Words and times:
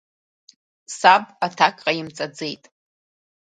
Саб 0.97 1.23
аҭак 1.45 1.75
ҟаимҵаӡеит. 1.83 2.63